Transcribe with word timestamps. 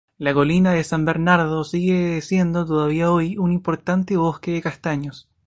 La 0.17 0.33
colina 0.33 0.71
de 0.73 0.83
San 0.83 1.05
Bernardo 1.05 1.63
sigue 1.63 2.21
siendo 2.21 2.65
todavía 2.65 3.11
hoy 3.11 3.37
un 3.37 3.51
importante 3.51 4.17
bosque 4.17 4.49
de 4.49 4.63
castaños. 4.63 5.29